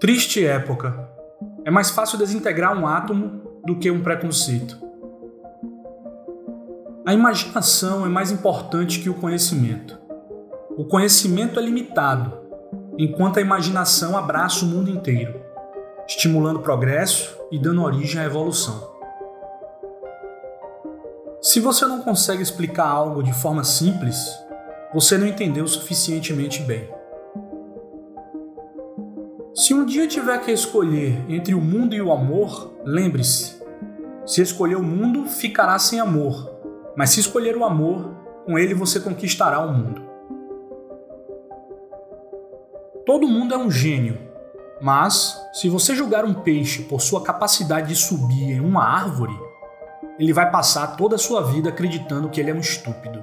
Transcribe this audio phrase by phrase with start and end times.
[0.00, 1.10] Triste época.
[1.62, 4.80] É mais fácil desintegrar um átomo do que um preconceito.
[7.04, 9.98] A imaginação é mais importante que o conhecimento.
[10.70, 12.32] O conhecimento é limitado,
[12.96, 15.38] enquanto a imaginação abraça o mundo inteiro,
[16.08, 18.90] estimulando progresso e dando origem à evolução.
[21.42, 24.16] Se você não consegue explicar algo de forma simples,
[24.94, 26.99] você não entendeu suficientemente bem.
[29.60, 33.62] Se um dia tiver que escolher entre o mundo e o amor, lembre-se:
[34.24, 36.50] se escolher o mundo, ficará sem amor,
[36.96, 38.10] mas se escolher o amor,
[38.46, 40.00] com ele você conquistará o mundo.
[43.04, 44.18] Todo mundo é um gênio,
[44.80, 49.38] mas se você julgar um peixe por sua capacidade de subir em uma árvore,
[50.18, 53.22] ele vai passar toda a sua vida acreditando que ele é um estúpido.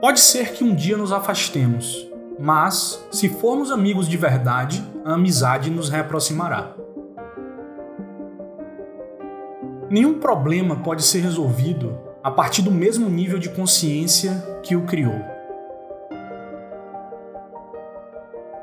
[0.00, 2.07] Pode ser que um dia nos afastemos,
[2.38, 6.72] mas, se formos amigos de verdade, a amizade nos reaproximará.
[9.90, 15.18] Nenhum problema pode ser resolvido a partir do mesmo nível de consciência que o criou.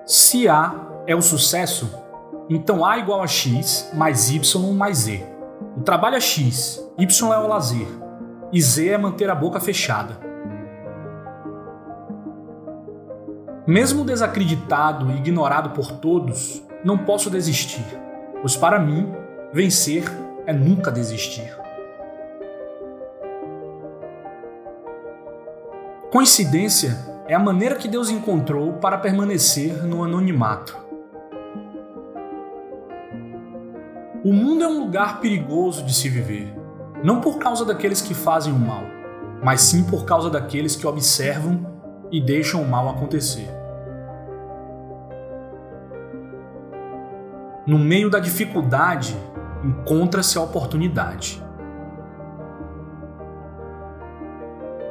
[0.05, 0.75] Se A
[1.07, 1.91] é o sucesso,
[2.49, 5.25] então A igual a X mais Y mais Z.
[5.75, 7.87] O trabalho é X, Y é o lazer
[8.53, 10.34] e Z é manter a boca fechada.
[13.67, 17.83] Mesmo desacreditado e ignorado por todos, não posso desistir,
[18.39, 19.11] pois para mim,
[19.51, 20.03] vencer
[20.45, 21.51] é nunca desistir.
[26.11, 26.95] Coincidência
[27.27, 30.77] é a maneira que Deus encontrou para permanecer no anonimato.
[34.23, 36.55] O mundo é um lugar perigoso de se viver,
[37.03, 38.83] não por causa daqueles que fazem o mal,
[39.43, 41.74] mas sim por causa daqueles que observam
[42.15, 43.49] e deixam o mal acontecer.
[47.67, 49.17] No meio da dificuldade,
[49.61, 51.43] encontra-se a oportunidade.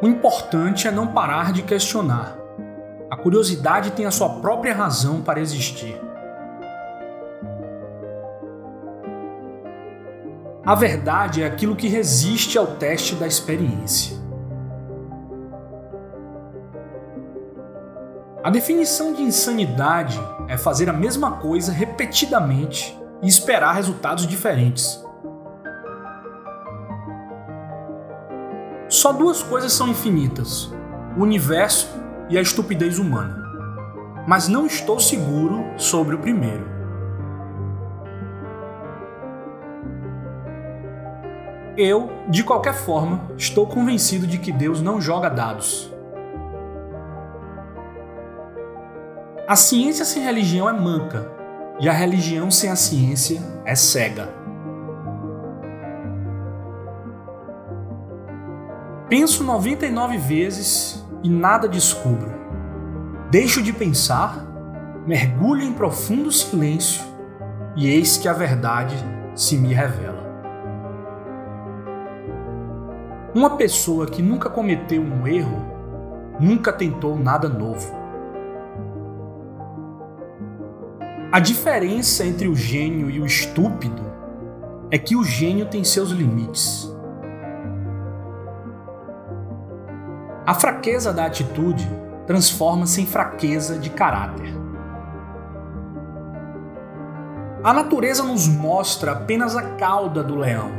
[0.02, 2.36] O importante é não parar de questionar.
[3.10, 5.98] A curiosidade tem a sua própria razão para existir.
[10.62, 14.23] A verdade é aquilo que resiste ao teste da experiência.
[18.44, 25.02] A definição de insanidade é fazer a mesma coisa repetidamente e esperar resultados diferentes.
[28.86, 30.70] Só duas coisas são infinitas:
[31.16, 31.88] o universo
[32.28, 33.42] e a estupidez humana.
[34.28, 36.68] Mas não estou seguro sobre o primeiro.
[41.78, 45.93] Eu, de qualquer forma, estou convencido de que Deus não joga dados.
[49.46, 51.30] A ciência sem religião é manca,
[51.78, 54.30] e a religião sem a ciência é cega.
[59.06, 62.32] Penso 99 vezes e nada descubro.
[63.30, 64.46] Deixo de pensar,
[65.06, 67.04] mergulho em profundo silêncio
[67.76, 68.96] e eis que a verdade
[69.34, 70.24] se me revela.
[73.34, 75.62] Uma pessoa que nunca cometeu um erro
[76.40, 78.03] nunca tentou nada novo.
[81.34, 84.04] A diferença entre o gênio e o estúpido
[84.88, 86.88] é que o gênio tem seus limites.
[90.46, 91.90] A fraqueza da atitude
[92.24, 94.54] transforma-se em fraqueza de caráter.
[97.64, 100.70] A natureza nos mostra apenas a cauda do leão,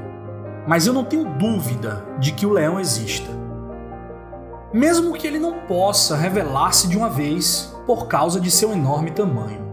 [0.66, 3.30] mas eu não tenho dúvida de que o leão exista.
[4.74, 9.65] Mesmo que ele não possa revelar-se de uma vez por causa de seu enorme tamanho.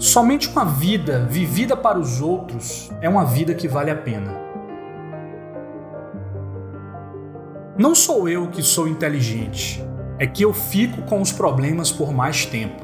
[0.00, 4.34] Somente uma vida vivida para os outros é uma vida que vale a pena.
[7.76, 9.86] Não sou eu que sou inteligente,
[10.18, 12.82] é que eu fico com os problemas por mais tempo.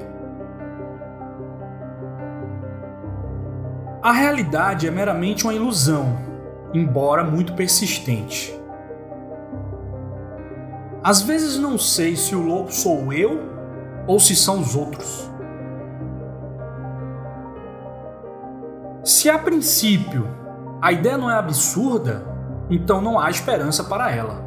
[4.03, 6.19] A realidade é meramente uma ilusão,
[6.75, 8.55] embora muito persistente.
[11.03, 13.41] Às vezes não sei se o louco sou eu
[14.07, 15.35] ou se são os outros.
[19.07, 20.27] Se a princípio
[20.83, 22.27] a ideia não é absurda,
[22.69, 24.45] então não há esperança para ela.